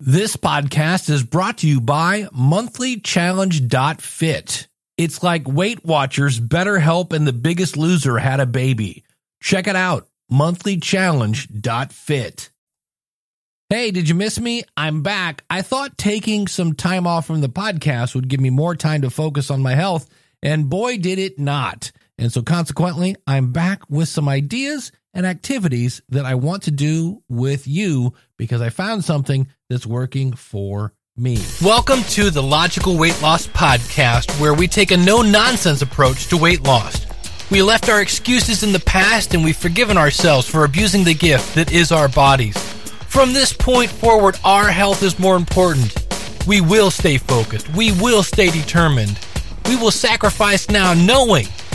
[0.00, 4.68] This podcast is brought to you by monthlychallenge.fit.
[4.96, 9.02] It's like Weight Watchers, BetterHelp, and The Biggest Loser had a baby.
[9.42, 12.50] Check it out, monthlychallenge.fit.
[13.68, 14.62] Hey, did you miss me?
[14.76, 15.42] I'm back.
[15.50, 19.10] I thought taking some time off from the podcast would give me more time to
[19.10, 20.08] focus on my health,
[20.44, 21.90] and boy, did it not.
[22.20, 27.22] And so, consequently, I'm back with some ideas and activities that I want to do
[27.28, 31.38] with you because I found something that's working for me.
[31.62, 36.36] Welcome to the Logical Weight Loss Podcast, where we take a no nonsense approach to
[36.36, 37.06] weight loss.
[37.52, 41.54] We left our excuses in the past and we've forgiven ourselves for abusing the gift
[41.54, 42.58] that is our bodies.
[43.06, 45.94] From this point forward, our health is more important.
[46.48, 47.68] We will stay focused.
[47.76, 49.20] We will stay determined.
[49.68, 51.46] We will sacrifice now knowing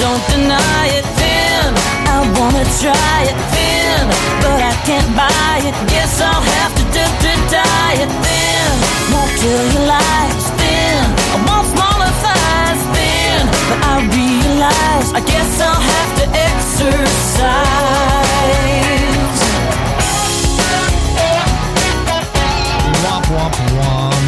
[0.00, 1.68] Don't deny it thin.
[2.08, 4.02] I wanna try it thin,
[4.40, 5.74] but I can't buy it.
[5.92, 8.70] Guess I'll have to do to diet thin.
[9.12, 11.00] Won't kill your life thin.
[11.36, 17.90] I smaller thighs thin, but I realize I guess I'll have to exercise.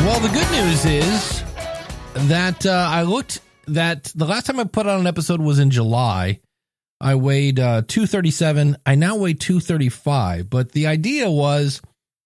[0.05, 1.43] Well, the good news is
[2.29, 5.71] that uh, I looked that the last time I put out an episode was in
[5.71, 6.41] July.
[7.01, 8.77] I weighed uh, 237.
[8.87, 10.49] I now weigh 235.
[10.49, 11.83] But the idea was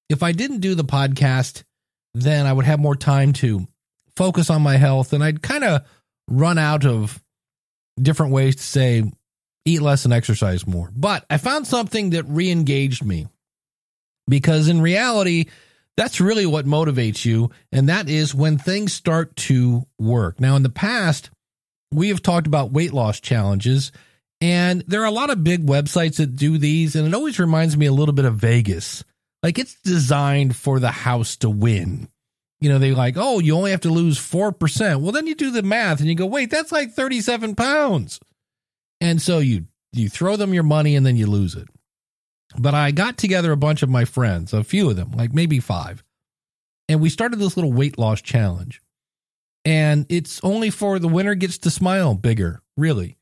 [0.08, 1.62] if I didn't do the podcast,
[2.14, 3.66] then I would have more time to
[4.16, 5.82] focus on my health and I'd kind of
[6.28, 7.22] run out of
[8.00, 9.04] different ways to say
[9.64, 10.90] eat less and exercise more.
[10.94, 13.26] But I found something that re engaged me
[14.28, 15.46] because in reality,
[15.96, 17.50] that's really what motivates you.
[17.72, 20.40] And that is when things start to work.
[20.40, 21.30] Now, in the past,
[21.92, 23.92] we have talked about weight loss challenges,
[24.40, 26.94] and there are a lot of big websites that do these.
[26.94, 29.02] And it always reminds me a little bit of Vegas.
[29.42, 32.08] Like it's designed for the house to win.
[32.60, 35.00] You know, they like, oh, you only have to lose 4%.
[35.00, 38.18] Well, then you do the math and you go, wait, that's like 37 pounds.
[39.00, 41.68] And so you you throw them your money and then you lose it.
[42.58, 45.60] But I got together a bunch of my friends, a few of them, like maybe
[45.60, 46.02] five,
[46.88, 48.80] and we started this little weight loss challenge.
[49.64, 53.18] And it's only for the winner gets to smile bigger, really.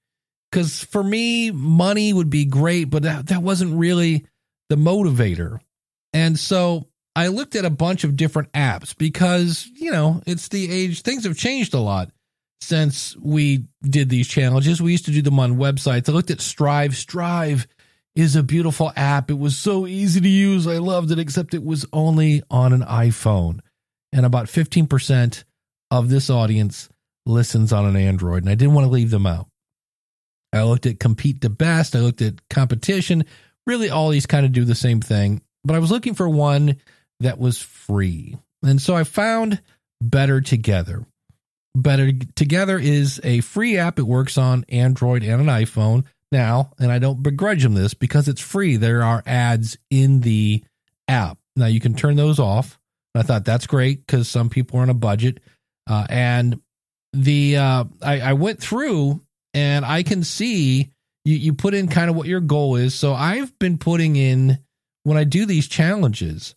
[0.51, 4.27] Because for me, money would be great, but that, that wasn't really
[4.69, 5.59] the motivator.
[6.13, 10.71] And so I looked at a bunch of different apps because, you know, it's the
[10.71, 12.11] age, things have changed a lot
[12.61, 14.81] since we did these challenges.
[14.81, 16.09] We used to do them on websites.
[16.09, 16.97] I looked at Strive.
[16.97, 17.67] Strive
[18.17, 19.31] is a beautiful app.
[19.31, 20.67] It was so easy to use.
[20.67, 23.61] I loved it, except it was only on an iPhone.
[24.13, 25.45] And about 15%
[25.91, 26.89] of this audience
[27.27, 28.45] listens on an Android.
[28.45, 29.49] And I didn't want to leave them out.
[30.53, 31.97] I looked at Compete the Best.
[31.97, 33.25] I looked at competition.
[33.67, 35.43] Really, all these kind of do the same thing.
[35.65, 36.77] But I was looking for one
[37.21, 38.37] that was free.
[38.63, 39.61] And so I found
[40.01, 41.05] Better Together.
[41.75, 43.99] Better Together is a free app.
[43.99, 48.29] It works on Android and an iPhone now, and I don't begrudge them this because
[48.29, 48.77] it's free.
[48.77, 50.65] There are ads in the
[51.09, 51.39] app.
[51.57, 52.79] Now you can turn those off.
[53.15, 55.41] I thought that's great because some people are on a budget.
[55.89, 56.61] Uh, and
[57.13, 59.21] the uh, I, I went through
[59.53, 60.91] and I can see
[61.25, 62.95] you, you put in kind of what your goal is.
[62.95, 64.59] So I've been putting in
[65.05, 66.55] when I do these challenges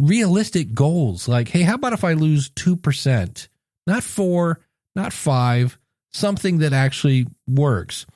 [0.00, 3.48] realistic goals like, hey, how about if I lose 2%?
[3.86, 4.60] Not four,
[4.96, 5.78] not five,
[6.12, 8.06] something that actually works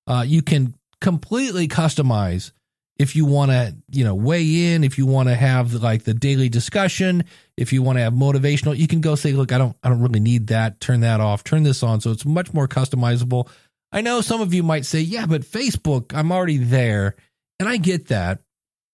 [0.08, 2.54] Uh, you can completely customize
[2.98, 6.14] if you want to, you know, weigh in, if you want to have like the
[6.14, 7.26] daily discussion,
[7.58, 10.00] if you want to have motivational, you can go say, look, I don't, I don't
[10.00, 10.80] really need that.
[10.80, 12.00] Turn that off, turn this on.
[12.00, 13.50] So it's much more customizable.
[13.92, 17.18] I know some of you might say, yeah, but Facebook, I'm already there.
[17.60, 18.40] And I get that.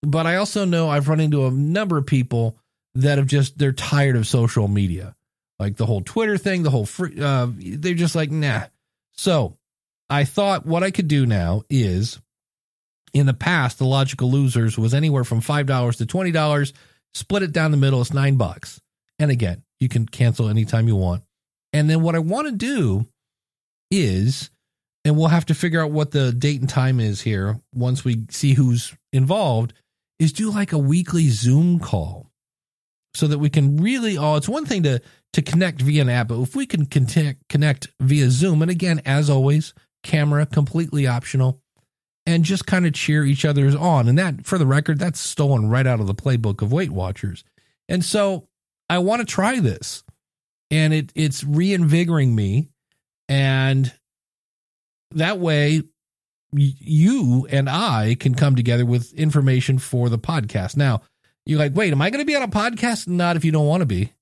[0.02, 2.58] But I also know I've run into a number of people
[2.96, 5.16] that have just, they're tired of social media.
[5.60, 8.64] Like the whole Twitter thing, the whole free, uh, they're just like, nah.
[9.14, 9.58] So
[10.10, 12.20] I thought what I could do now is
[13.14, 16.74] in the past, the logical losers was anywhere from $5 to $20.
[17.14, 18.80] Split it down the middle, it's nine bucks.
[19.18, 21.24] And again, you can cancel anytime you want.
[21.74, 23.08] And then what I want to do
[23.92, 24.50] is,
[25.04, 28.26] and we'll have to figure out what the date and time is here once we
[28.30, 29.74] see who's involved,
[30.20, 32.29] is do like a weekly Zoom call
[33.14, 35.02] so that we can really, oh, it's one thing to,
[35.34, 39.02] to connect via an app, but if we can connect, connect via Zoom, and again,
[39.06, 39.74] as always,
[40.04, 41.62] camera completely optional
[42.26, 44.08] and just kind of cheer each other's on.
[44.08, 47.44] And that, for the record, that's stolen right out of the playbook of Weight Watchers.
[47.88, 48.48] And so
[48.88, 50.04] I want to try this,
[50.70, 52.70] and it it's reinvigorating me,
[53.28, 53.92] and
[55.12, 55.82] that way
[56.52, 60.78] you and I can come together with information for the podcast.
[60.78, 61.02] Now,
[61.50, 63.08] you're like, wait, am I going to be on a podcast?
[63.08, 64.14] Not if you don't want to be.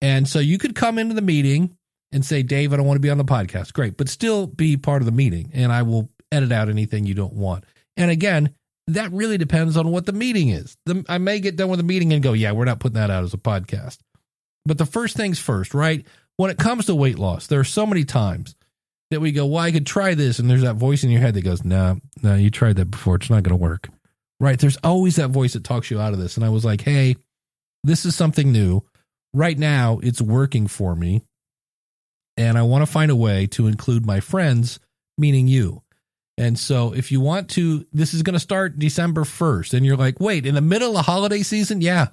[0.00, 1.76] And so you could come into the meeting
[2.12, 3.74] and say, Dave, I don't want to be on the podcast.
[3.74, 7.12] Great, but still be part of the meeting, and I will edit out anything you
[7.12, 7.64] don't want.
[7.98, 8.54] And again,
[8.86, 10.78] that really depends on what the meeting is.
[10.86, 13.10] The, I may get done with the meeting and go, yeah, we're not putting that
[13.10, 13.98] out as a podcast.
[14.64, 16.06] But the first things first, right?
[16.38, 18.54] When it comes to weight loss, there are so many times
[19.10, 20.38] that we go, well, I could try this.
[20.38, 22.76] And there's that voice in your head that goes, no, nah, no, nah, you tried
[22.76, 23.16] that before.
[23.16, 23.88] It's not going to work.
[24.38, 24.58] Right.
[24.58, 26.36] There's always that voice that talks you out of this.
[26.36, 27.16] And I was like, hey,
[27.84, 28.82] this is something new.
[29.32, 31.22] Right now, it's working for me.
[32.36, 34.78] And I want to find a way to include my friends,
[35.16, 35.82] meaning you.
[36.38, 39.72] And so if you want to, this is going to start December 1st.
[39.74, 41.80] And you're like, wait, in the middle of the holiday season?
[41.80, 42.08] Yeah.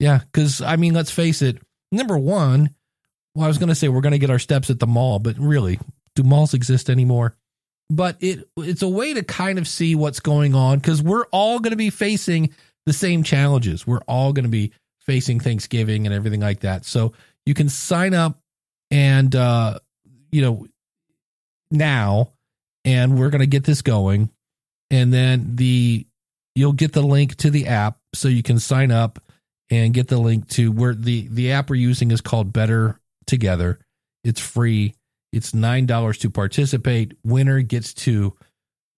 [0.00, 0.20] Yeah.
[0.32, 1.62] Cause I mean, let's face it.
[1.92, 2.74] Number one,
[3.34, 5.20] well, I was going to say we're going to get our steps at the mall,
[5.20, 5.78] but really,
[6.16, 7.36] do malls exist anymore?
[7.88, 11.60] But it it's a way to kind of see what's going on because we're all
[11.60, 12.52] going to be facing
[12.84, 13.86] the same challenges.
[13.86, 16.84] We're all going to be facing Thanksgiving and everything like that.
[16.84, 17.12] So
[17.44, 18.40] you can sign up
[18.90, 19.78] and uh,
[20.30, 20.66] you know
[21.70, 22.32] now
[22.84, 24.30] and we're going to get this going
[24.90, 26.06] and then the
[26.54, 29.18] you'll get the link to the app so you can sign up
[29.70, 33.80] and get the link to where the the app we're using is called better together
[34.22, 34.94] it's free
[35.36, 38.34] it's nine dollars to participate winner gets to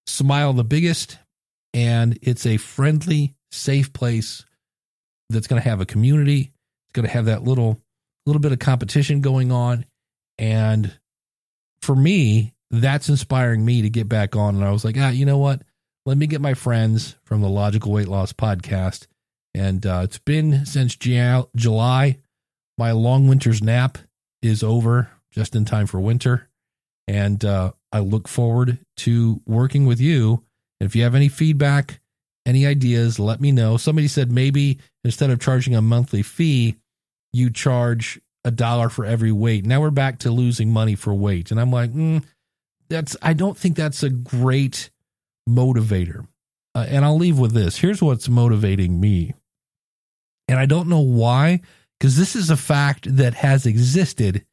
[0.07, 1.19] smile the biggest
[1.75, 4.45] and it's a friendly safe place
[5.31, 6.53] that's going to have a community
[6.87, 7.79] it's going to have that little
[8.27, 9.85] little bit of competition going on
[10.39, 10.99] and
[11.81, 14.57] for me that's inspiring me to get back on.
[14.57, 15.63] And I was like, ah, you know what?
[16.07, 19.07] Let me get my friends from the Logical Weight Loss podcast.
[19.55, 22.19] And uh, it's been since July.
[22.77, 23.99] My long winter's nap
[24.43, 26.49] is over just in time for winter.
[27.07, 30.45] And uh, I look forward to working with you.
[30.81, 32.01] And if you have any feedback,
[32.47, 33.77] any ideas, let me know.
[33.77, 36.77] Somebody said maybe instead of charging a monthly fee,
[37.33, 39.67] you charge a dollar for every weight.
[39.67, 41.51] Now we're back to losing money for weight.
[41.51, 42.25] And I'm like, mm,
[42.89, 44.91] that's I don't think that's a great
[45.49, 46.27] motivator.
[46.75, 47.79] Uh, and I'll leave with this.
[47.79, 49.35] Here's what's motivating me.
[50.47, 51.61] And I don't know why
[51.99, 54.45] because this is a fact that has existed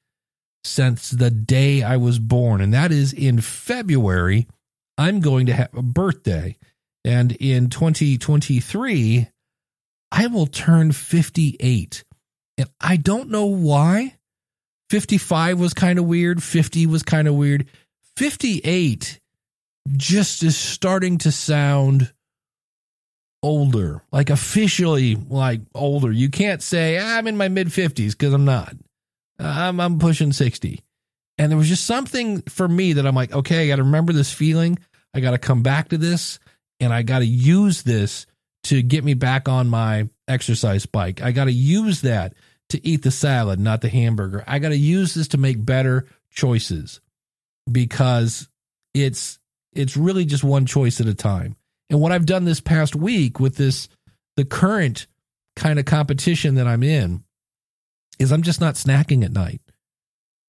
[0.65, 4.47] since the day I was born and that is in February
[4.97, 6.57] I'm going to have a birthday
[7.03, 9.29] and in 2023
[10.11, 12.03] I will turn 58.
[12.57, 14.15] And I don't know why.
[14.89, 17.67] 55 was kind of weird, 50 was kind of weird.
[18.15, 19.19] 58
[19.97, 22.13] just is starting to sound
[23.43, 26.11] older, like officially like older.
[26.11, 28.73] You can't say ah, I'm in my mid 50s because I'm not.
[29.39, 30.81] I'm I'm pushing 60.
[31.37, 34.13] And there was just something for me that I'm like, okay, I got to remember
[34.13, 34.79] this feeling.
[35.13, 36.39] I got to come back to this
[36.79, 38.25] and I got to use this
[38.65, 41.21] to get me back on my exercise bike.
[41.21, 42.33] I got to use that
[42.69, 44.43] to eat the salad, not the hamburger.
[44.47, 47.01] I got to use this to make better choices
[47.71, 48.47] because
[48.93, 49.39] it's
[49.73, 51.57] it's really just one choice at a time.
[51.89, 53.89] And what I've done this past week with this
[54.37, 55.07] the current
[55.55, 57.24] kind of competition that I'm in
[58.19, 59.61] is I'm just not snacking at night.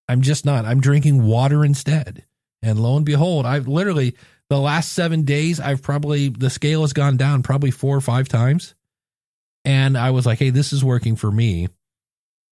[0.09, 0.65] I'm just not.
[0.65, 2.25] I'm drinking water instead.
[2.63, 4.17] And lo and behold, I've literally
[4.49, 8.29] the last 7 days I've probably the scale has gone down probably 4 or 5
[8.29, 8.75] times.
[9.65, 11.69] And I was like, "Hey, this is working for me."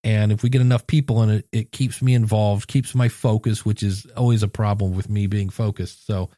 [0.03, 3.65] And if we get enough people in it, it keeps me involved, keeps my focus,
[3.65, 6.07] which is always a problem with me being focused.
[6.07, 6.29] So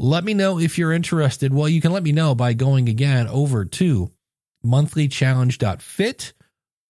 [0.00, 1.54] let me know if you're interested.
[1.54, 4.10] Well, you can let me know by going again over to
[4.64, 6.32] monthlychallenge.fit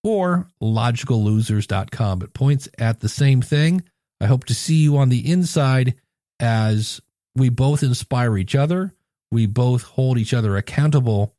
[0.02, 2.22] or logicallosers.com.
[2.22, 3.82] It points at the same thing.
[4.20, 5.94] I hope to see you on the inside
[6.38, 7.00] as
[7.34, 8.94] we both inspire each other,
[9.30, 11.34] we both hold each other accountable,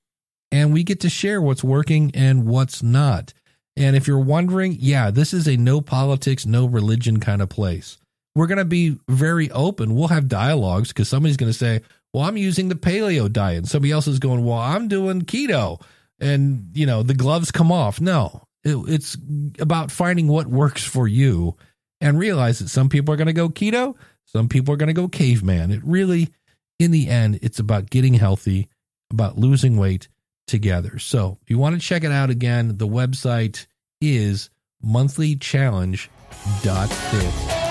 [0.51, 3.33] and we get to share what's working and what's not.
[3.77, 7.97] And if you're wondering, yeah, this is a no politics, no religion kind of place.
[8.35, 9.95] We're going to be very open.
[9.95, 11.81] We'll have dialogues because somebody's going to say,
[12.13, 13.57] well, I'm using the paleo diet.
[13.59, 15.81] And somebody else is going, well, I'm doing keto.
[16.19, 17.99] And, you know, the gloves come off.
[17.99, 19.17] No, it, it's
[19.59, 21.55] about finding what works for you
[21.99, 24.93] and realize that some people are going to go keto, some people are going to
[24.93, 25.71] go caveman.
[25.71, 26.29] It really,
[26.79, 28.69] in the end, it's about getting healthy,
[29.11, 30.07] about losing weight,
[30.51, 30.99] together.
[30.99, 33.65] So if you want to check it out again, the website
[34.01, 34.49] is
[34.85, 37.70] monthlychallenge.fit.